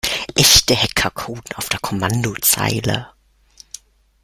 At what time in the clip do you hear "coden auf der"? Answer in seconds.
1.11-1.79